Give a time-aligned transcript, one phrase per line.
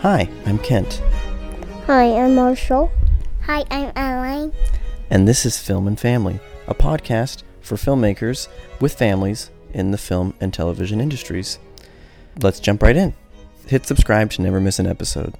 [0.00, 1.02] Hi, I'm Kent,
[1.86, 2.90] Hi, I'm Marshall.
[3.42, 4.52] Hi, I'm Adeline.
[5.10, 8.48] and this is Film and Family, a podcast for filmmakers
[8.80, 11.58] with families in the film and television industries.
[12.42, 13.14] Let's jump right in.
[13.66, 15.34] Hit subscribe to never miss an episode.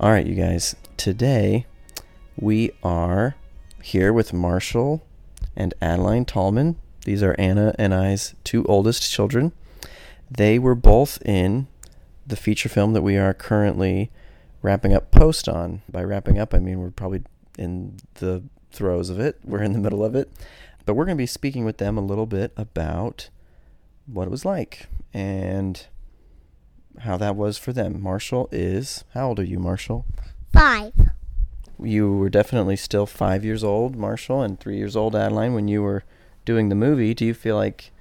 [0.00, 1.66] All right, you guys, today
[2.36, 3.34] we are
[3.82, 5.02] here with Marshall
[5.56, 6.76] and Adeline Tallman.
[7.04, 9.52] These are Anna and I's two oldest children.
[10.30, 11.66] They were both in
[12.26, 14.10] the feature film that we are currently
[14.62, 15.82] wrapping up post on.
[15.90, 17.22] By wrapping up, I mean we're probably
[17.58, 19.38] in the throes of it.
[19.44, 20.30] We're in the middle of it.
[20.84, 23.28] But we're going to be speaking with them a little bit about
[24.06, 25.86] what it was like and
[27.00, 28.02] how that was for them.
[28.02, 30.04] Marshall is, how old are you, Marshall?
[30.52, 30.92] Five.
[31.80, 35.82] You were definitely still five years old, Marshall, and three years old, Adeline, when you
[35.82, 36.04] were
[36.44, 37.14] doing the movie.
[37.14, 37.92] Do you feel like,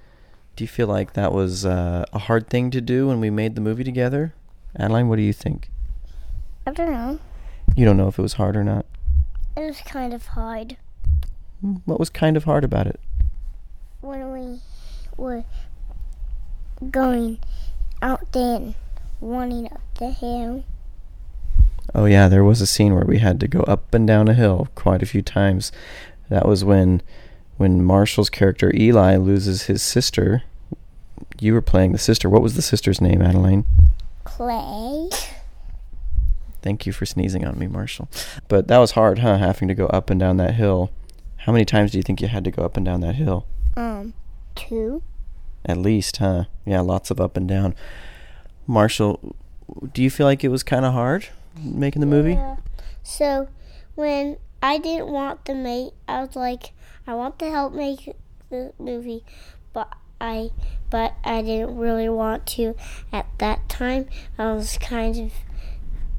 [0.55, 3.55] do you feel like that was uh, a hard thing to do when we made
[3.55, 4.33] the movie together?
[4.77, 5.69] Adeline, what do you think?
[6.67, 7.19] I don't know.
[7.75, 8.85] You don't know if it was hard or not.
[9.57, 10.77] It was kind of hard
[11.61, 12.99] Hmm, What was kind of hard about it?
[14.01, 14.59] when we
[15.15, 15.43] were
[16.89, 17.37] going
[18.01, 18.75] out there and
[19.21, 20.63] running up the hill.
[21.93, 24.33] Oh yeah, there was a scene where we had to go up and down a
[24.33, 25.71] hill quite a few times.
[26.29, 27.01] That was when
[27.61, 30.41] when Marshall's character Eli loses his sister.
[31.39, 32.27] You were playing the sister.
[32.27, 33.67] What was the sister's name, Adeline?
[34.23, 35.09] Clay.
[36.63, 38.09] Thank you for sneezing on me, Marshall.
[38.47, 39.37] But that was hard, huh?
[39.37, 40.91] Having to go up and down that hill.
[41.37, 43.45] How many times do you think you had to go up and down that hill?
[43.77, 44.13] Um,
[44.55, 45.03] two.
[45.63, 46.45] At least, huh?
[46.65, 47.75] Yeah, lots of up and down.
[48.65, 49.35] Marshall,
[49.93, 51.27] do you feel like it was kind of hard
[51.63, 52.33] making the movie?
[52.33, 52.57] Yeah.
[53.03, 53.49] So
[53.93, 56.71] when I didn't want to make, I was like,
[57.07, 58.15] I want to help make
[58.49, 59.23] the movie,
[59.73, 60.51] but I,
[60.89, 62.75] but I didn't really want to
[63.11, 64.07] at that time.
[64.37, 65.31] I was kind of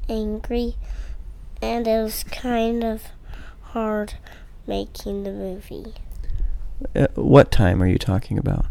[0.09, 0.75] angry,
[1.61, 3.03] and it was kind of
[3.61, 4.15] hard
[4.67, 5.93] making the movie.
[6.95, 8.65] Uh, what time are you talking about?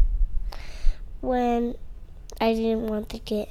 [1.23, 1.77] When
[2.41, 3.49] I didn't want to get,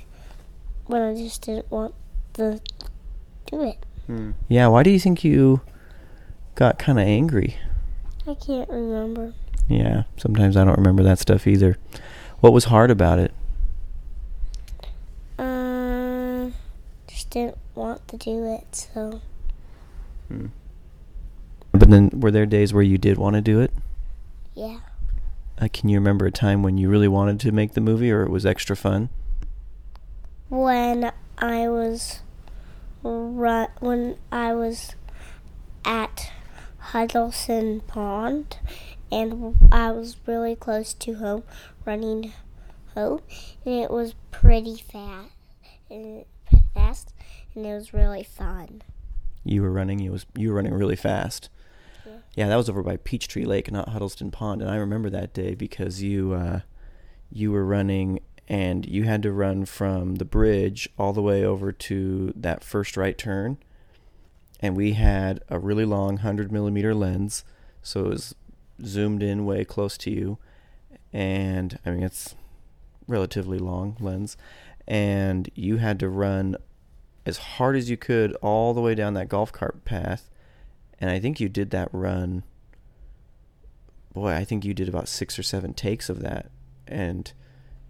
[0.85, 1.95] when I just didn't want
[2.33, 2.61] to
[3.47, 3.83] do it.
[4.49, 5.61] Yeah, why do you think you
[6.61, 7.57] got kind of angry?
[8.27, 9.33] I can't remember.
[9.67, 11.75] Yeah, sometimes I don't remember that stuff either.
[12.39, 13.33] What was hard about it?
[15.39, 16.51] Uh,
[17.07, 19.21] just didn't want to do it, so
[20.27, 20.47] Hmm.
[21.71, 23.71] But then, were there days where you did want to do it?
[24.53, 24.81] yeah.
[25.59, 28.21] Uh, can you remember a time when you really wanted to make the movie, or
[28.21, 29.09] it was extra fun?
[30.49, 32.19] When I was
[33.01, 34.95] when I was
[35.85, 36.31] at
[36.81, 38.57] Huddleston Pond,
[39.11, 41.43] and I was really close to home,
[41.85, 42.33] running
[42.95, 43.21] home,
[43.65, 45.31] and it was pretty fast,
[45.89, 46.25] and
[46.73, 47.13] fast,
[47.55, 48.81] and it was really fun.
[49.43, 49.99] You were running.
[49.99, 51.49] You was you were running really fast.
[52.05, 52.11] Yeah.
[52.35, 55.55] Yeah, that was over by Peachtree Lake, not Huddleston Pond, and I remember that day
[55.55, 56.61] because you uh,
[57.31, 61.71] you were running and you had to run from the bridge all the way over
[61.71, 63.57] to that first right turn,
[64.61, 67.43] and we had a really long hundred millimeter lens,
[67.81, 68.35] so it was
[68.85, 70.37] zoomed in way close to you,
[71.11, 72.35] and I mean it's
[73.07, 74.37] relatively long lens,
[74.87, 76.55] and you had to run
[77.25, 80.31] as hard as you could all the way down that golf cart path
[81.01, 82.43] and I think you did that run.
[84.13, 86.51] Boy, I think you did about six or seven takes of that,
[86.87, 87.33] and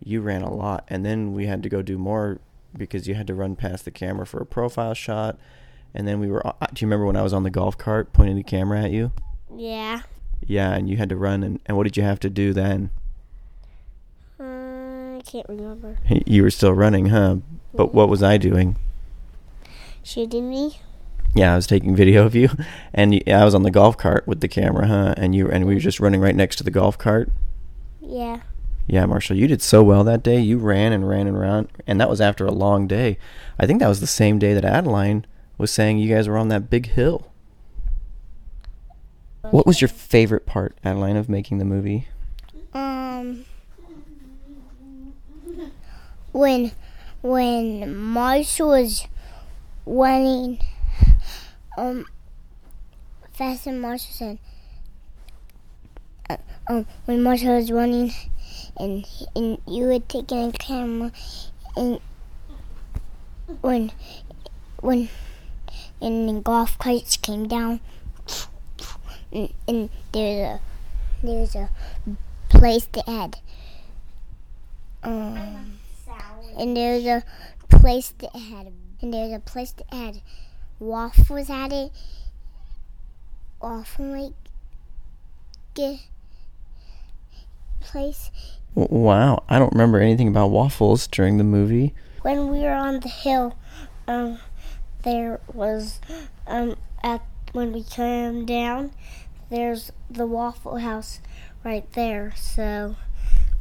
[0.02, 0.86] you ran a lot.
[0.88, 2.40] And then we had to go do more
[2.76, 5.38] because you had to run past the camera for a profile shot.
[5.94, 6.46] And then we were.
[6.46, 8.92] uh, Do you remember when I was on the golf cart pointing the camera at
[8.92, 9.12] you?
[9.56, 10.02] Yeah.
[10.46, 11.44] Yeah, and you had to run.
[11.44, 12.90] And, and what did you have to do then?
[14.40, 15.98] Uh, I can't remember.
[16.26, 17.38] You were still running, huh?
[17.74, 18.76] But what was I doing?
[20.04, 20.80] Shooting me?
[21.34, 22.50] Yeah, I was taking video of you,
[22.94, 25.14] and you, I was on the golf cart with the camera, huh?
[25.16, 27.32] And you and we were just running right next to the golf cart.
[28.02, 28.42] Yeah.
[28.88, 30.42] Yeah, Marshall, you did so well that day.
[30.42, 33.18] You ran and ran and ran, and that was after a long day.
[33.58, 35.26] I think that was the same day that Adeline
[35.62, 37.32] was saying you guys were on that big hill.
[39.52, 42.08] What was your favorite part, Adeline, of making the movie?
[42.74, 43.46] Um,
[46.32, 46.72] when
[47.22, 49.08] when Marshall was
[49.86, 50.60] running,
[51.78, 52.06] um,
[53.34, 54.40] fast and Marshall said,
[56.30, 56.38] uh,
[56.68, 58.12] um, when Marshall was running,
[58.78, 59.06] and
[59.36, 61.12] and you were taking a camera,
[61.76, 62.00] and
[63.62, 63.92] when
[64.80, 65.10] when
[66.02, 67.80] and the golf carts came down,
[69.32, 70.60] and, and there's a
[71.24, 71.70] there's a
[72.50, 73.38] place that had
[75.04, 75.80] um
[76.58, 77.24] and there's a
[77.70, 78.72] place that had a
[79.02, 80.22] and there's a place that had
[80.80, 81.92] waffles at it.
[83.62, 84.34] Waffle like
[85.74, 86.00] get
[87.80, 88.32] place.
[88.74, 91.94] Wow, I don't remember anything about waffles during the movie.
[92.22, 93.56] When we were on the hill,
[94.08, 94.40] um,
[95.04, 96.00] there was
[96.48, 97.22] um at
[97.54, 98.92] when we came down,
[99.50, 101.20] there's the Waffle House
[101.64, 102.34] right there.
[102.38, 102.96] So.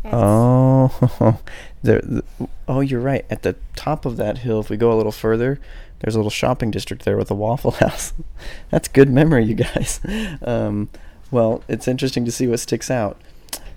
[0.04, 1.38] Oh,
[1.82, 2.00] there.
[2.00, 2.22] th-
[2.68, 3.26] Oh, you're right.
[3.28, 5.60] At the top of that hill, if we go a little further,
[5.98, 8.12] there's a little shopping district there with a Waffle House.
[8.70, 10.00] That's good memory, you guys.
[10.42, 10.88] Um,
[11.32, 13.20] well, it's interesting to see what sticks out.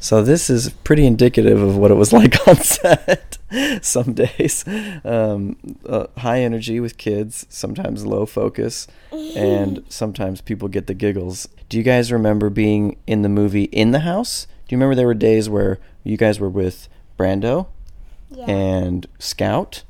[0.04, 3.38] So this is pretty indicative of what it was like on set.
[3.82, 4.66] Some days,
[5.06, 5.56] um,
[5.88, 11.48] uh, high energy with kids, sometimes low focus, and sometimes people get the giggles.
[11.70, 14.46] Do you guys remember being in the movie in the house?
[14.68, 17.68] Do you remember there were days where you guys were with Brando
[18.30, 18.52] yeah.
[18.52, 19.84] and Scout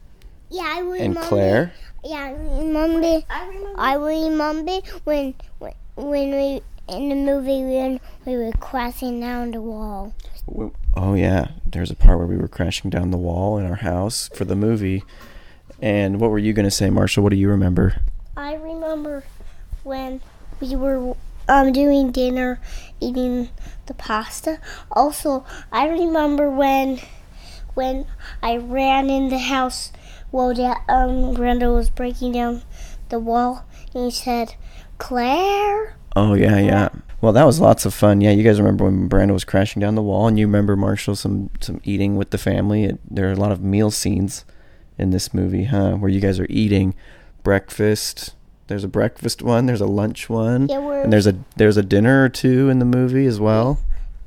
[0.52, 1.04] yeah, I remember.
[1.04, 1.74] and Claire?
[2.04, 3.24] Yeah, I remember.
[3.32, 3.80] I remember.
[3.80, 9.62] I remember when when when we in the movie when we were crashing down the
[9.62, 10.14] wall.
[10.96, 14.30] Oh yeah, there's a part where we were crashing down the wall in our house
[14.36, 15.04] for the movie.
[15.82, 17.24] And what were you gonna say, Marshall?
[17.24, 18.02] What do you remember?
[18.36, 19.24] I remember
[19.84, 20.22] when
[20.60, 21.16] we were
[21.48, 22.60] um doing dinner,
[23.00, 23.50] eating
[23.86, 24.60] the pasta.
[24.92, 27.00] Also, I remember when
[27.74, 28.06] when
[28.42, 29.92] I ran in the house
[30.32, 32.64] while that um Brando was breaking down
[33.10, 34.56] the wall, and he said,
[34.98, 36.90] "Claire." Oh yeah, yeah.
[37.22, 38.22] Well, that was lots of fun.
[38.22, 41.16] Yeah, you guys remember when Brando was crashing down the wall, and you remember Marshall
[41.16, 42.84] some some eating with the family.
[42.84, 44.46] It, there are a lot of meal scenes
[44.98, 45.94] in this movie, huh?
[45.94, 46.94] Where you guys are eating
[47.44, 48.36] breakfast.
[48.68, 49.66] There's a breakfast one.
[49.66, 52.80] There's a lunch one, Yeah, we're and there's a there's a dinner or two in
[52.80, 53.80] the movie as well.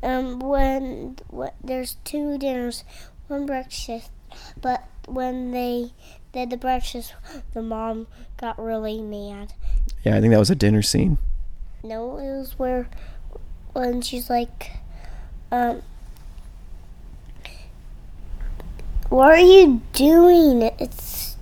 [0.03, 2.85] um when what there's two dinners,
[3.29, 4.11] one breakfast,
[4.61, 5.93] but when they
[6.33, 7.15] did the breakfast,
[7.55, 8.07] the mom
[8.37, 9.55] got really mad.
[10.05, 11.19] Yeah, I think that was a dinner scene.
[11.87, 12.89] No, it was where
[13.73, 14.73] when she's like,
[15.53, 15.83] um,
[19.09, 20.63] what are you doing?
[20.81, 21.37] It's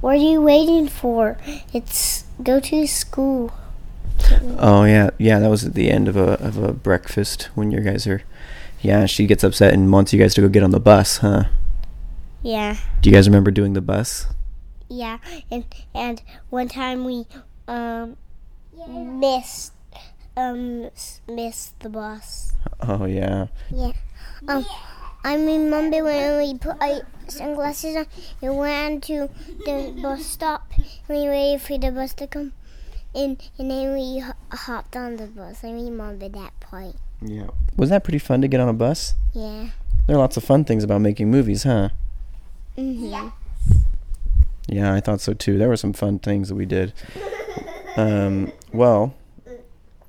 [0.00, 1.36] what are you waiting for?
[1.74, 3.52] It's go to school.
[4.58, 5.38] Oh yeah, yeah.
[5.38, 8.22] That was at the end of a of a breakfast when you guys are.
[8.80, 11.44] Yeah, she gets upset and wants you guys to go get on the bus, huh?
[12.42, 14.26] Yeah, Do you guys remember doing the bus?
[14.88, 15.18] yeah,
[15.50, 15.64] and
[15.94, 17.26] and one time we
[17.66, 18.16] um
[18.86, 19.72] missed
[20.36, 22.52] um s- missed the bus.
[22.80, 23.46] Oh yeah.
[23.70, 23.92] Yeah.
[24.46, 24.64] Um,
[25.24, 28.06] I remember when we put our sunglasses on
[28.40, 29.28] and went to
[29.66, 32.52] the bus stop and we waited for the bus to come
[33.14, 34.22] in and then we
[34.52, 35.64] hopped on the bus.
[35.64, 36.94] I remember that part.
[37.20, 37.48] Yeah.
[37.76, 39.14] Was that pretty fun to get on a bus?
[39.34, 39.70] Yeah.
[40.06, 41.88] There are lots of fun things about making movies, huh?
[42.78, 43.28] Mm-hmm.
[44.68, 45.58] Yeah, I thought so too.
[45.58, 46.92] There were some fun things that we did.
[47.96, 49.14] Um, well,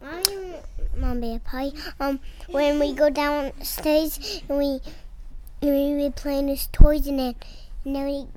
[0.01, 0.59] I
[0.93, 1.73] remember a part.
[1.99, 2.19] Um,
[2.49, 4.79] when we go downstairs and we
[5.61, 7.35] and we were playing with toys and then
[7.85, 8.27] and then we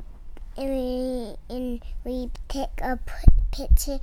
[0.56, 2.98] and we and we pick up
[3.52, 3.98] picture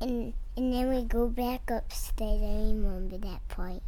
[0.00, 2.40] and and then we go back upstairs.
[2.42, 3.82] I remember that part.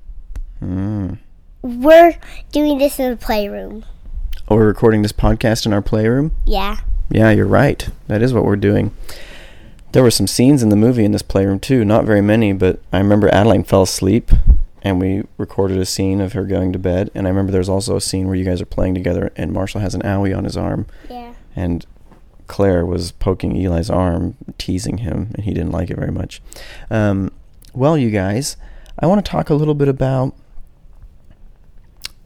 [0.62, 1.18] mm.
[1.62, 2.16] We're
[2.52, 3.84] doing this in the playroom.
[4.48, 6.32] oh, we're recording this podcast in our playroom.
[6.44, 6.78] Yeah.
[7.10, 7.88] Yeah, you're right.
[8.08, 8.92] That is what we're doing.
[9.96, 11.82] There were some scenes in the movie in this playroom too.
[11.82, 14.30] Not very many, but I remember Adeline fell asleep,
[14.82, 17.10] and we recorded a scene of her going to bed.
[17.14, 19.80] And I remember there's also a scene where you guys are playing together, and Marshall
[19.80, 21.32] has an owie on his arm, Yeah.
[21.56, 21.86] and
[22.46, 26.42] Claire was poking Eli's arm, teasing him, and he didn't like it very much.
[26.90, 27.32] Um,
[27.72, 28.58] well, you guys,
[28.98, 30.34] I want to talk a little bit about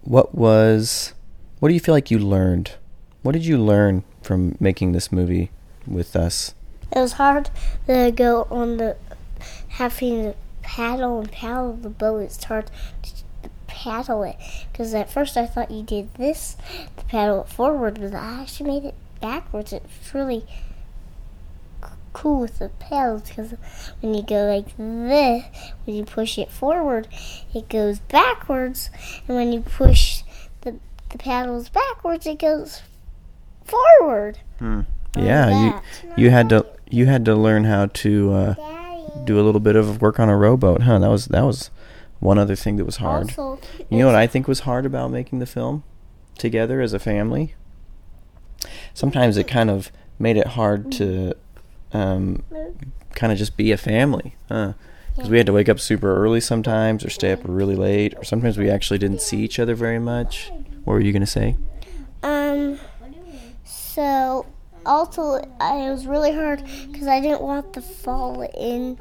[0.02, 1.14] what was.
[1.60, 2.72] What do you feel like you learned?
[3.22, 5.52] What did you learn from making this movie
[5.86, 6.52] with us?
[6.92, 7.50] It was hard
[7.86, 8.96] to go on the
[9.68, 12.22] having to paddle and paddle the boat.
[12.22, 12.70] It's hard
[13.02, 14.36] to paddle it
[14.70, 16.56] because at first I thought you did this
[16.96, 19.72] to paddle it forward, but I actually made it backwards.
[19.72, 20.44] It's really
[22.12, 23.54] cool with the paddles because
[24.00, 25.44] when you go like this,
[25.84, 27.08] when you push it forward,
[27.54, 28.90] it goes backwards,
[29.26, 30.22] and when you push
[30.62, 30.76] the
[31.10, 32.82] the paddles backwards, it goes
[33.64, 34.38] forward.
[34.58, 34.82] Hmm.
[35.16, 35.80] Yeah,
[36.16, 38.54] you you had to you had to learn how to uh,
[39.24, 40.98] do a little bit of work on a rowboat, huh?
[40.98, 41.70] That was that was
[42.18, 43.28] one other thing that was hard.
[43.38, 45.84] Also, You know what I think was hard about making the film
[46.38, 47.54] together as a family?
[48.92, 51.34] Sometimes it kind of made it hard to
[51.92, 52.42] um,
[53.14, 54.74] kind of just be a family, huh?
[55.14, 58.24] Because we had to wake up super early sometimes, or stay up really late, or
[58.24, 60.50] sometimes we actually didn't see each other very much.
[60.84, 61.56] What were you gonna say?
[62.22, 62.78] Um.
[63.64, 64.46] So
[64.84, 68.98] also it was really hard because I didn't want to fall in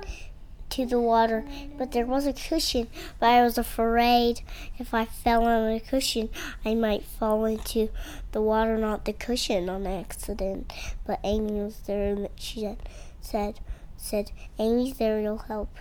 [0.71, 1.45] to the water,
[1.77, 2.87] but there was a cushion.
[3.19, 4.41] But I was afraid
[4.77, 6.29] if I fell on the cushion,
[6.63, 7.89] I might fall into
[8.31, 10.71] the water, not the cushion, on accident.
[11.05, 12.77] But Amy was there, and she said,
[13.21, 13.59] said,
[13.97, 15.19] said Amy's there.
[15.19, 15.75] You'll help.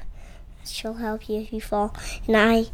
[0.64, 1.94] She'll help you if you fall.
[2.26, 2.66] And I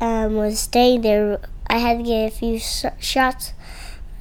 [0.00, 1.40] um, was staying there.
[1.66, 3.52] I had to get a few sh- shots,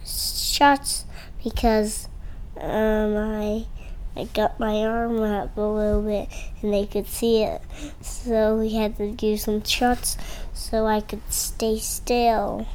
[0.05, 1.05] shots
[1.43, 2.07] because
[2.57, 3.65] um, I
[4.15, 6.29] I got my arm up a little bit
[6.61, 7.61] and they could see it.
[8.01, 10.17] So we had to do some shots
[10.53, 12.67] so I could stay still.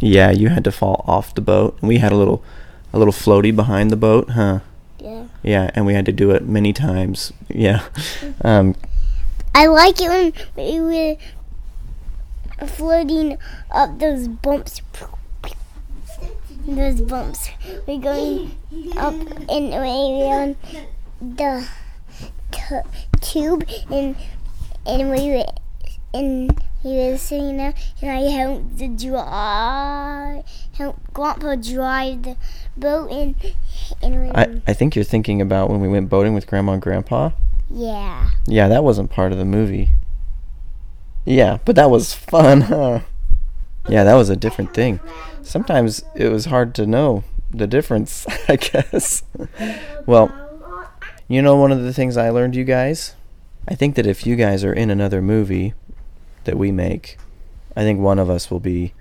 [0.00, 1.78] Yeah, you had to fall off the boat.
[1.80, 2.42] We had a little
[2.92, 4.60] a little floaty behind the boat, huh?
[4.98, 5.26] Yeah.
[5.42, 7.32] Yeah, and we had to do it many times.
[7.48, 7.86] Yeah.
[8.42, 8.74] Um,
[9.54, 11.16] I like it when we were
[12.66, 13.38] floating
[13.70, 14.82] up those bumps.
[16.66, 17.50] Those bumps.
[17.86, 18.52] We're going
[18.96, 19.14] up
[19.48, 20.56] and around
[21.20, 21.68] the
[23.20, 24.16] tube, and
[24.86, 25.44] and we were
[26.12, 32.36] and he was sitting there, and I helped the drive, help Grandpa drive the
[32.76, 33.34] boat, and
[34.02, 37.30] and I I think you're thinking about when we went boating with Grandma and Grandpa.
[37.70, 39.90] yeah, Yeah, that wasn't part of the movie.
[41.24, 43.00] Yeah, but that was fun, huh?
[43.88, 45.00] Yeah, that was a different thing.
[45.42, 49.22] Sometimes it was hard to know the difference, I guess.
[50.06, 50.32] Well,
[51.28, 53.14] you know one of the things I learned, you guys?
[53.68, 55.74] I think that if you guys are in another movie
[56.44, 57.18] that we make,
[57.76, 58.94] I think one of us will be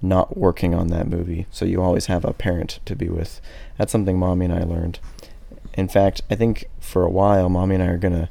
[0.00, 1.46] not working on that movie.
[1.50, 3.40] So you always have a parent to be with.
[3.78, 4.98] That's something Mommy and I learned.
[5.74, 8.28] In fact, I think for a while, Mommy and I are going to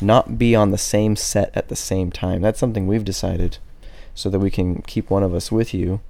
[0.00, 2.42] not be on the same set at the same time.
[2.42, 3.58] That's something we've decided
[4.14, 6.00] so that we can keep one of us with you.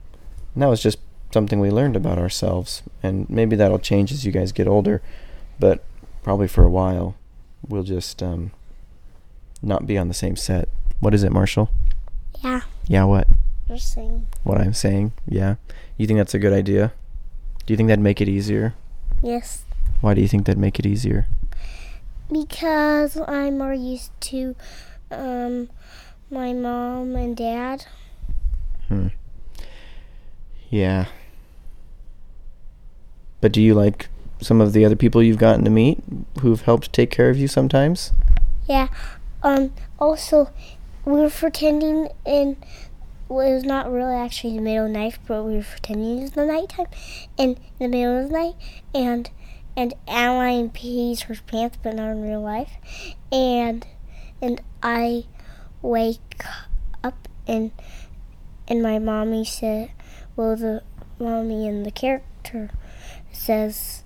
[0.57, 0.99] And that was just
[1.35, 2.83] something we learned about ourselves.
[3.03, 5.03] And maybe that'll change as you guys get older.
[5.61, 5.85] But
[6.23, 7.15] probably for a while,
[7.69, 8.53] we'll just um,
[9.61, 10.71] not be on the same set.
[10.99, 11.69] What is it, Marshall?
[12.43, 13.29] yeah, Yeah, what?
[13.69, 15.13] you're saying What I'm saying?
[15.29, 15.57] Yeah.
[15.99, 16.95] You think that's a good idea?
[17.67, 18.73] Do you think that'd make it easier?
[19.23, 19.65] yes.
[20.01, 21.27] Why do you think that'd make it easier?
[22.33, 24.57] Because I'm more used to
[25.11, 25.69] um,
[26.31, 27.85] my mom and dad.
[28.89, 29.09] Hmm.
[30.77, 31.07] Yeah.
[33.41, 34.09] But do you like
[34.43, 36.03] some of the other people you've gotten to meet
[36.43, 38.13] who've helped take care of you sometimes?
[38.69, 38.89] Yeah.
[39.43, 39.73] Um.
[39.99, 40.51] Also,
[41.07, 42.59] we were pretending in.
[43.27, 46.19] Well, it was not really actually the middle of the night, but we were pretending
[46.19, 46.87] it was the nighttime,
[47.39, 48.55] and in the middle of the night,
[48.95, 49.31] and
[49.75, 52.73] and Adeline pees her pants, but not in real life,
[53.33, 53.87] and
[54.43, 55.25] and I
[55.81, 56.45] wake
[57.03, 57.71] up and
[58.69, 59.91] and my mommy said,
[60.37, 60.83] well, the
[61.19, 62.71] mommy in the character
[63.33, 64.05] says,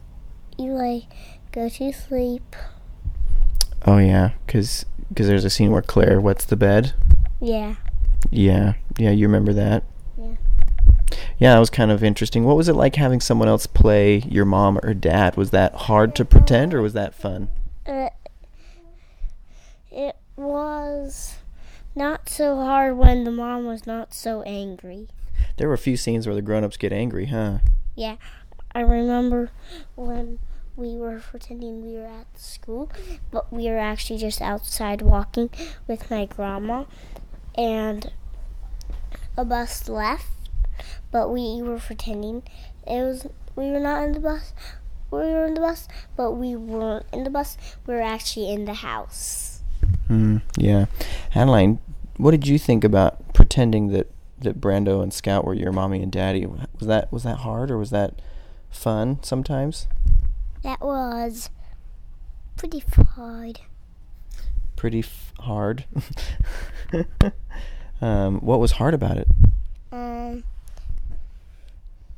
[0.58, 1.00] Eli,
[1.52, 2.56] go to sleep.
[3.86, 6.94] Oh yeah, cuz there's a scene where Claire wets the bed.
[7.40, 7.76] Yeah.
[8.30, 8.74] Yeah.
[8.98, 9.82] Yeah, you remember that?
[10.16, 10.36] Yeah.
[11.38, 12.44] Yeah, that was kind of interesting.
[12.44, 15.36] What was it like having someone else play your mom or dad?
[15.36, 17.48] Was that hard to pretend or was that fun?
[17.86, 18.10] Uh,
[19.90, 21.36] it was
[21.94, 25.08] not so hard when the mom was not so angry.
[25.56, 27.58] There were a few scenes where the grown-ups get angry, huh?
[27.94, 28.16] Yeah,
[28.74, 29.50] I remember
[29.96, 30.38] when
[30.76, 32.90] we were pretending we were at school,
[33.30, 35.50] but we were actually just outside walking
[35.86, 36.84] with my grandma,
[37.54, 38.10] and
[39.36, 40.26] a bus left,
[41.10, 42.42] but we were pretending
[42.86, 44.52] it was we were not in the bus.
[45.10, 47.58] We were in the bus, but we weren't in the bus.
[47.86, 49.62] We were actually in the house.
[50.06, 50.38] Hmm.
[50.56, 50.86] Yeah.
[51.34, 51.80] Adeline,
[52.16, 56.10] what did you think about pretending that that Brando and Scout were your mommy and
[56.12, 56.46] daddy?
[56.46, 58.20] Was that was that hard or was that
[58.70, 59.88] fun sometimes?
[60.62, 61.50] That was
[62.56, 62.82] pretty
[63.16, 63.60] hard.
[64.76, 65.84] Pretty f- hard.
[68.00, 69.28] um, what was hard about it?
[69.92, 70.44] Um,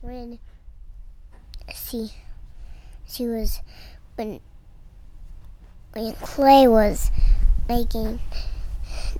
[0.00, 0.38] when
[1.74, 2.10] she
[3.06, 3.60] she was
[4.16, 4.40] when
[5.92, 7.10] when Clay was
[7.68, 8.20] making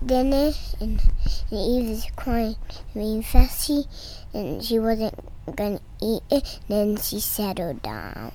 [0.07, 1.01] dinner and,
[1.51, 2.57] and Eve was crying
[2.95, 3.85] being fussy
[4.35, 5.15] and she wasn't
[5.57, 6.61] gonna eat it.
[6.69, 8.33] Then she settled down.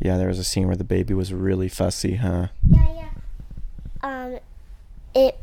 [0.00, 2.48] Yeah, there was a scene where the baby was really fussy, huh?
[2.68, 3.10] Yeah, yeah.
[4.02, 4.38] Um,
[5.14, 5.38] it.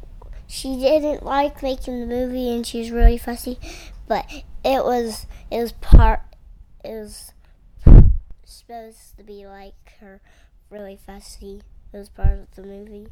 [0.48, 3.58] She didn't like making the movie, and she was really fussy.
[4.08, 4.26] But
[4.64, 5.26] it was.
[5.50, 6.22] It was part.
[6.84, 7.34] It was
[8.46, 10.22] supposed to be like her,
[10.70, 11.62] really fussy.
[11.92, 13.08] It was part of the movie.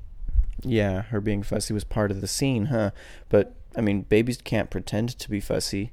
[0.64, 2.92] Yeah, her being fussy was part of the scene, huh?
[3.30, 5.92] But I mean, babies can't pretend to be fussy.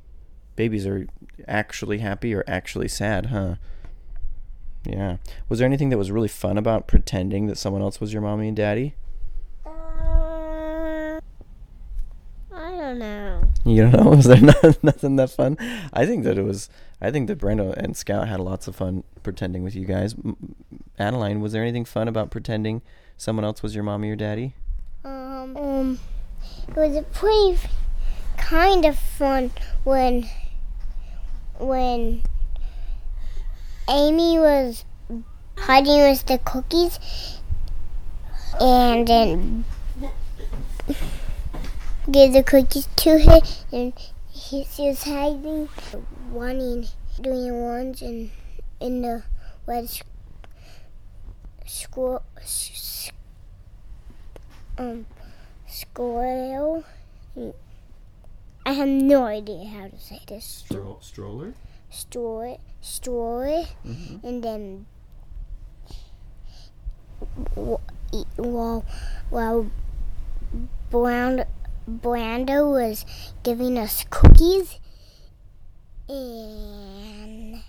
[0.57, 1.07] Babies are
[1.47, 3.57] actually happy or actually sad, huh?
[4.85, 5.19] Yeah.
[5.49, 8.49] Was there anything that was really fun about pretending that someone else was your mommy
[8.49, 8.95] and daddy?
[9.65, 11.21] Uh,
[12.53, 13.28] I don't know.
[13.75, 14.11] You don't know?
[14.17, 15.59] Was there not, nothing that fun?
[15.93, 16.71] I think that it was.
[17.03, 20.15] I think that Brando and Scout had lots of fun pretending with you guys.
[20.15, 20.55] M-
[20.99, 22.81] Adeline, was there anything fun about pretending
[23.19, 24.55] someone else was your mommy or daddy?
[25.05, 25.99] Um, um,
[26.69, 27.59] it was pretty
[28.39, 29.51] kind of fun
[29.85, 30.27] when
[31.59, 32.23] when
[33.91, 34.87] Amy was
[35.59, 36.99] hiding with the cookies,
[38.59, 39.65] and then
[42.11, 43.41] gave the cookies to him,
[43.73, 43.93] and
[44.31, 45.69] he, she was hiding,
[46.31, 46.87] wanting
[47.21, 48.31] doing ones in
[48.81, 49.23] in the
[49.67, 50.03] red s-
[51.67, 52.23] school.
[54.79, 55.07] um
[55.67, 56.85] squirrel.
[58.65, 60.65] I have no idea how to say this.
[61.01, 61.55] stroller.
[61.91, 63.65] Store, store,
[64.23, 64.85] and then
[68.37, 68.85] while
[69.31, 69.67] while
[70.91, 71.45] Brand,
[71.89, 73.07] Brando was
[73.43, 74.79] giving us cookies,
[76.09, 77.63] and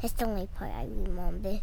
[0.00, 1.60] that's the only part I remember.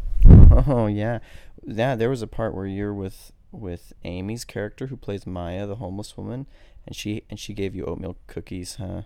[0.67, 1.19] Oh yeah,
[1.63, 1.95] yeah.
[1.95, 6.17] There was a part where you're with with Amy's character who plays Maya, the homeless
[6.17, 6.47] woman,
[6.85, 9.03] and she and she gave you oatmeal cookies, huh?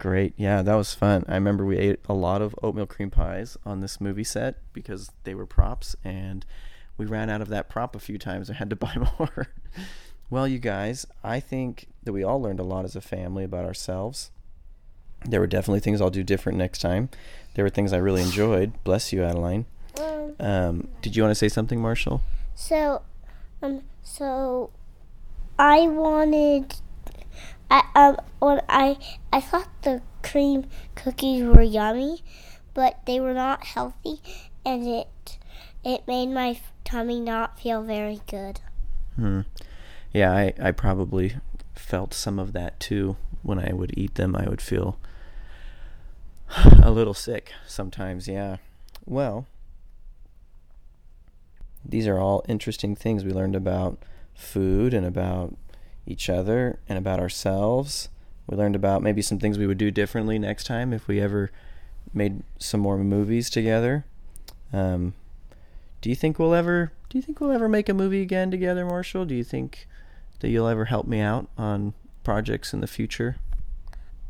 [0.00, 0.34] Great.
[0.36, 1.24] Yeah, that was fun.
[1.26, 5.10] I remember we ate a lot of oatmeal cream pies on this movie set because
[5.24, 6.44] they were props and
[6.98, 9.48] we ran out of that prop a few times and had to buy more.
[10.30, 13.64] well, you guys, I think that we all learned a lot as a family about
[13.64, 14.30] ourselves.
[15.24, 17.08] There were definitely things I'll do different next time.
[17.54, 18.72] There were things I really enjoyed.
[18.84, 19.66] Bless you, Adeline.
[20.38, 22.20] Um, did you want to say something, Marshall?
[22.54, 23.02] So,
[23.62, 24.70] um, so
[25.58, 26.74] I wanted,
[27.70, 28.98] I um, when I
[29.32, 32.22] I thought the cream cookies were yummy,
[32.74, 34.20] but they were not healthy,
[34.64, 35.35] and it
[35.86, 38.60] it made my tummy not feel very good.
[39.14, 39.42] Hmm.
[40.12, 41.36] Yeah, I, I probably
[41.76, 43.16] felt some of that too.
[43.42, 44.98] When I would eat them, I would feel
[46.82, 48.56] a little sick sometimes, yeah.
[49.04, 49.46] Well,
[51.84, 54.02] these are all interesting things we learned about
[54.34, 55.54] food and about
[56.04, 58.08] each other and about ourselves.
[58.48, 61.52] We learned about maybe some things we would do differently next time if we ever
[62.12, 64.04] made some more movies together.
[64.72, 65.14] Um,
[66.00, 68.84] do you think we'll ever do you think we'll ever make a movie again together,
[68.84, 69.24] Marshall?
[69.24, 69.86] Do you think
[70.40, 73.36] that you'll ever help me out on projects in the future?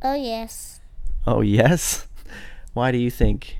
[0.03, 0.81] Oh yes,
[1.27, 2.07] Oh, yes.
[2.75, 3.59] Why do you think?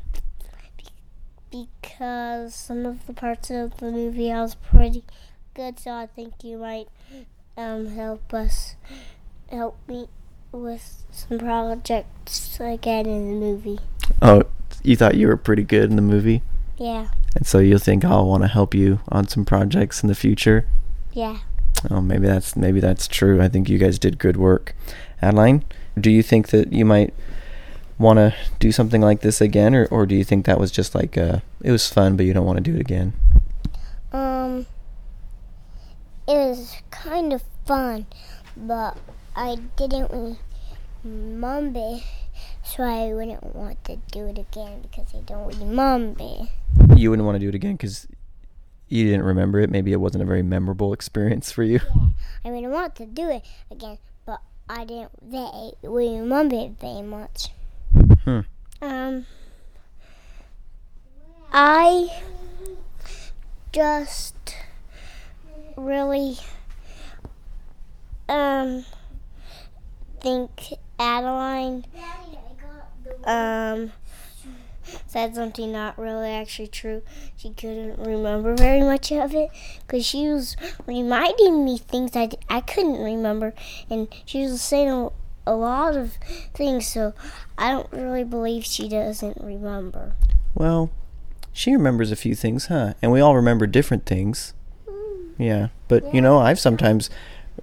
[1.51, 5.05] because some of the parts of the movie I was pretty
[5.55, 6.89] good, so I think you might
[7.57, 8.77] um help us
[9.51, 10.09] help me
[10.53, 13.79] with some projects again in the movie.
[14.21, 14.43] Oh,
[14.83, 16.43] you thought you were pretty good in the movie,
[16.79, 20.15] Yeah, and so you'll think I'll want to help you on some projects in the
[20.17, 20.67] future.
[21.13, 21.39] yeah.
[21.91, 23.41] Oh, maybe that's maybe that's true.
[23.41, 24.75] I think you guys did good work.
[25.21, 25.63] Adeline,
[26.01, 27.13] do you think that you might
[27.99, 30.95] want to do something like this again, or or do you think that was just
[30.95, 33.13] like uh, it was fun, but you don't want to do it again?
[34.11, 34.67] Um,
[36.27, 38.07] it was kind of fun,
[38.57, 38.97] but
[39.37, 40.39] I didn't
[41.05, 41.99] remember,
[42.67, 46.49] so I wouldn't want to do it again because I don't remember.
[46.97, 48.09] You wouldn't want to do it again because
[48.89, 49.71] you didn't remember it.
[49.71, 51.81] Maybe it wasn't a very memorable experience for you.
[51.85, 52.09] Yeah,
[52.45, 57.51] I wouldn't want to do it again, but I didn't very remember it very much.
[58.25, 58.41] Hmm.
[58.83, 59.27] Um,
[61.53, 62.09] I
[63.73, 64.35] just
[65.77, 66.39] really
[68.29, 68.85] um
[70.21, 71.85] think Adeline
[73.27, 73.93] um
[75.07, 77.03] said something not really actually true.
[77.37, 79.51] She couldn't remember very much of it
[79.87, 83.55] because she was reminding me things I, I couldn't remember,
[83.91, 85.11] and she was saying a,
[85.47, 86.15] a lot of
[86.55, 86.87] things.
[86.87, 87.15] So
[87.59, 90.15] I don't really believe she doesn't remember.
[90.55, 90.91] Well,
[91.53, 92.95] she remembers a few things, huh?
[93.03, 94.55] And we all remember different things.
[95.39, 97.11] Yeah, but you know, I've sometimes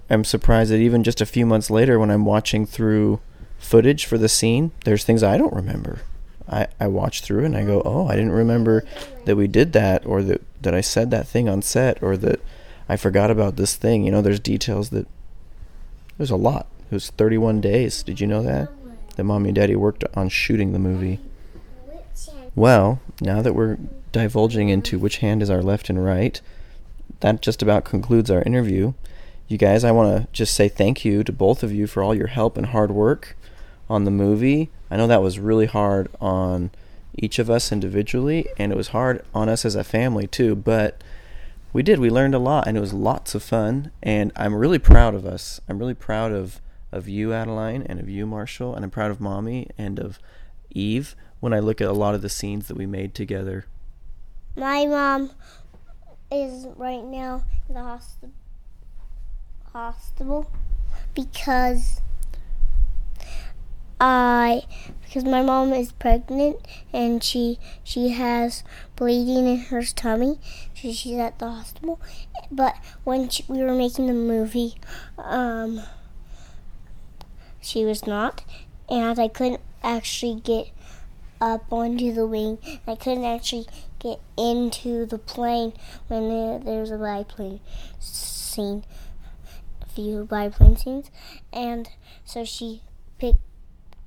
[0.08, 3.20] am surprised that even just a few months later, when I'm watching through
[3.64, 6.00] footage for the scene, there's things I don't remember.
[6.48, 8.84] I, I watch through and I go, oh, I didn't remember
[9.24, 12.40] that we did that, or that that I said that thing on set, or that
[12.88, 14.04] I forgot about this thing.
[14.04, 15.06] You know, there's details that
[16.18, 16.66] there's a lot.
[16.90, 18.02] It was 31 days.
[18.02, 18.68] Did you know that?
[19.16, 21.20] That mommy and daddy worked on shooting the movie.
[22.54, 23.78] Well, now that we're
[24.12, 26.40] divulging into which hand is our left and right,
[27.20, 28.92] that just about concludes our interview.
[29.48, 32.14] You guys, I want to just say thank you to both of you for all
[32.14, 33.36] your help and hard work
[33.88, 34.70] on the movie.
[34.90, 36.70] I know that was really hard on
[37.16, 40.54] each of us individually, and it was hard on us as a family too.
[40.54, 41.02] But
[41.72, 41.98] we did.
[41.98, 43.90] We learned a lot, and it was lots of fun.
[44.02, 45.60] And I'm really proud of us.
[45.68, 46.60] I'm really proud of
[46.92, 50.20] of you, Adeline, and of you, Marshall, and I'm proud of Mommy and of
[50.70, 53.66] Eve when I look at a lot of the scenes that we made together.
[54.56, 55.32] My mom
[56.30, 58.30] is right now in the hospital
[59.72, 60.48] hospital
[61.16, 62.00] because
[64.00, 64.62] I
[65.02, 68.64] because my mom is pregnant and she she has
[68.96, 70.38] bleeding in her tummy,
[70.74, 72.00] so she's at the hospital.
[72.50, 74.74] But when she, we were making the movie,
[75.18, 75.82] um,
[77.60, 78.44] she was not,
[78.88, 80.70] and I couldn't actually get
[81.40, 82.58] up onto the wing.
[82.86, 83.66] I couldn't actually
[84.00, 85.72] get into the plane
[86.08, 87.60] when there, there's a biplane
[88.00, 88.84] scene,
[89.80, 91.10] a few biplane scenes,
[91.52, 91.88] and
[92.24, 92.82] so she
[93.18, 93.38] picked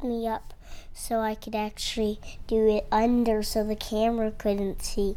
[0.04, 0.54] me up
[0.94, 5.16] so I could actually do it under so the camera couldn't see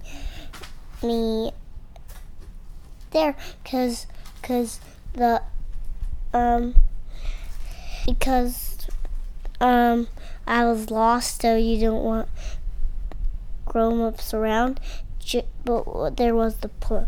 [1.02, 1.52] me
[3.10, 3.36] there.
[3.64, 4.06] Cuz
[4.42, 4.80] cuz
[5.12, 5.42] the
[6.32, 6.74] um
[8.06, 8.86] because
[9.60, 10.08] um
[10.46, 12.28] I was lost so you don't want
[13.64, 14.80] grown-ups around.
[15.64, 17.06] But there was the pl-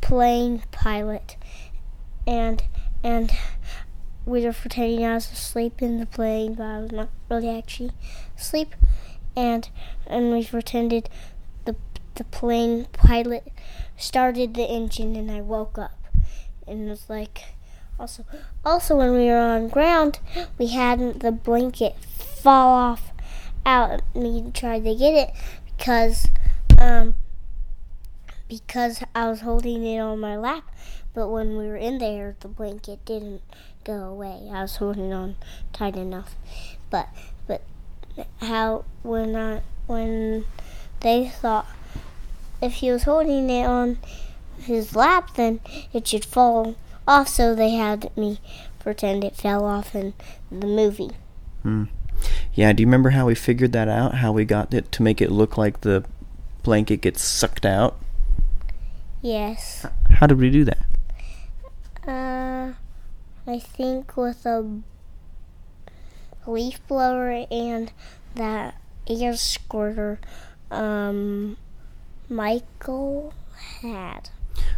[0.00, 1.36] plane pilot
[2.26, 2.62] and
[3.02, 3.30] and
[4.26, 7.92] we were pretending I was asleep in the plane, but I was not really actually
[8.38, 8.74] asleep.
[9.36, 9.68] And
[10.06, 11.08] and we pretended
[11.64, 11.76] the
[12.14, 13.52] the plane pilot
[13.96, 15.98] started the engine, and I woke up,
[16.66, 17.54] and it was like
[17.98, 18.24] also
[18.64, 20.20] also when we were on ground,
[20.58, 23.12] we had the blanket fall off
[23.66, 24.00] out.
[24.14, 25.34] Me tried to get it
[25.76, 26.28] because
[26.78, 27.14] um
[28.48, 30.64] because I was holding it on my lap,
[31.12, 33.42] but when we were in there, the blanket didn't
[33.84, 34.48] go away.
[34.52, 35.36] I was holding on
[35.72, 36.34] tight enough,
[36.90, 37.08] but
[37.46, 37.62] but
[38.40, 40.46] how when I when
[41.00, 41.66] they thought
[42.62, 43.98] if he was holding it on
[44.58, 45.60] his lap, then
[45.92, 47.28] it should fall off.
[47.28, 48.40] So they had me
[48.78, 50.14] pretend it fell off in
[50.50, 51.10] the movie.
[51.62, 51.84] Hmm.
[52.54, 52.72] Yeah.
[52.72, 54.16] Do you remember how we figured that out?
[54.16, 56.04] How we got it to make it look like the
[56.62, 57.98] blanket gets sucked out?
[59.20, 59.86] Yes.
[60.10, 60.86] How did we do that?
[62.06, 62.72] Uh,
[63.46, 64.80] I think with a
[66.46, 67.92] leaf blower and
[68.34, 68.74] that
[69.08, 70.18] air squirter
[70.70, 71.56] um,
[72.28, 73.34] Michael
[73.80, 74.30] had.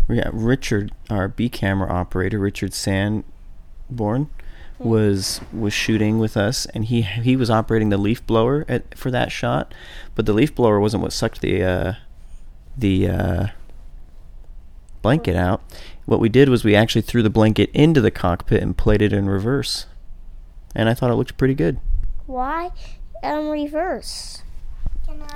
[0.08, 4.30] Yeah, Richard, our B camera operator, Richard Sanborn,
[4.78, 9.10] was was shooting with us, and he he was operating the leaf blower at, for
[9.10, 9.74] that shot,
[10.14, 11.92] but the leaf blower wasn't what sucked the uh,
[12.76, 13.46] the uh,
[15.02, 15.62] blanket out.
[16.06, 19.12] What we did was we actually threw the blanket into the cockpit and played it
[19.12, 19.86] in reverse,
[20.74, 21.78] and I thought it looked pretty good.
[22.26, 22.70] Why
[23.22, 24.42] in reverse?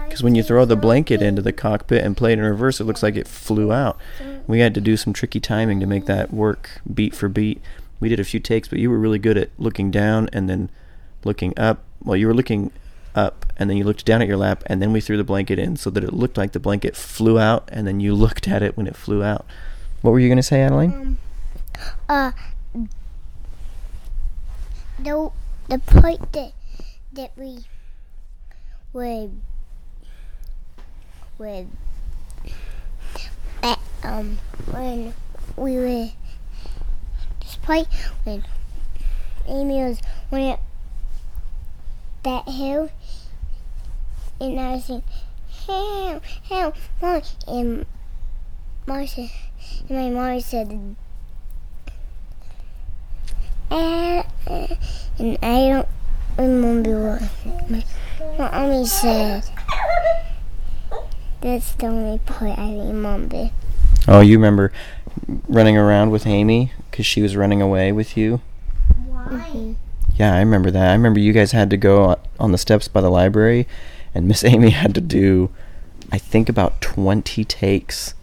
[0.05, 2.85] Because when you throw the blanket into the cockpit and play it in reverse, it
[2.85, 3.99] looks like it flew out.
[4.47, 7.61] We had to do some tricky timing to make that work beat for beat.
[8.01, 10.71] We did a few takes, but you were really good at looking down and then
[11.25, 11.85] looking up.
[12.03, 12.73] Well, you were looking
[13.15, 15.59] up and then you looked down at your lap and then we threw the blanket
[15.59, 18.63] in so that it looked like the blanket flew out and then you looked at
[18.63, 19.47] it when it flew out.
[20.03, 20.93] What were you going to say, Adeline?
[20.93, 21.19] Um,
[22.09, 22.33] uh,
[24.99, 25.31] the
[25.69, 26.53] the part that
[27.13, 27.65] that we
[28.93, 29.41] would
[31.39, 31.69] would
[34.03, 34.39] um
[34.71, 35.15] when
[35.57, 36.09] we were
[37.41, 37.87] this part
[38.25, 38.45] when
[39.47, 40.61] Amy was went up
[42.23, 42.91] that hill
[44.41, 45.03] and I was saying
[46.49, 47.87] help help and
[48.87, 49.29] Marcia
[49.89, 50.97] and my mom said
[53.71, 54.23] uh,
[55.19, 55.89] and I don't
[56.39, 57.85] remember what my
[58.39, 59.45] mommy said.
[61.41, 63.51] That's the only part I remember.
[64.09, 64.73] Oh, you remember
[65.49, 68.41] running around with Amy because she was running away with you?
[69.09, 69.77] Mhm.
[70.17, 70.91] Yeah, I remember that.
[70.91, 73.67] I remember you guys had to go on the steps by the library,
[74.15, 75.51] and Miss Amy had to do,
[76.13, 78.15] I think, about 20 takes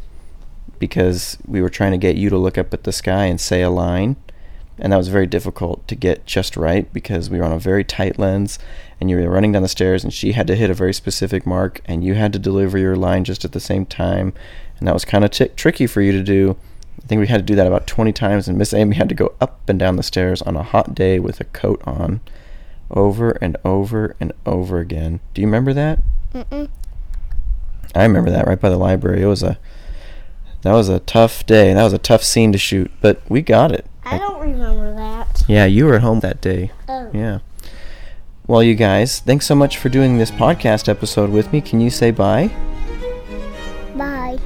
[0.79, 3.61] because we were trying to get you to look up at the sky and say
[3.61, 4.15] a line.
[4.79, 7.83] And that was very difficult to get just right because we were on a very
[7.83, 8.59] tight lens
[9.01, 11.47] and you were running down the stairs and she had to hit a very specific
[11.47, 14.33] mark and you had to deliver your line just at the same time.
[14.77, 16.57] And that was kind of t- tricky for you to do.
[17.03, 19.15] I think we had to do that about 20 times and Miss Amy had to
[19.15, 22.21] go up and down the stairs on a hot day with a coat on
[22.91, 25.19] over and over and over again.
[25.33, 25.99] Do you remember that?
[26.33, 26.69] Mm-mm.
[27.95, 29.23] I remember that right by the library.
[29.23, 29.57] It was a
[30.61, 31.73] that was a tough day.
[31.73, 33.85] That was a tough scene to shoot, but we got it.
[34.03, 35.43] I don't remember that.
[35.47, 36.71] Yeah, you were at home that day.
[36.87, 37.09] Oh.
[37.13, 37.39] Yeah.
[38.47, 41.59] Well, you guys, thanks so much for doing this podcast episode with me.
[41.59, 42.47] Can you say bye?
[43.95, 44.37] Bye.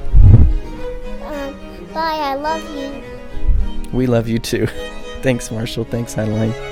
[1.22, 2.18] Um, bye.
[2.18, 3.02] I love you.
[3.92, 4.66] We love you too.
[5.22, 5.84] Thanks, Marshall.
[5.84, 6.71] Thanks, Adeline.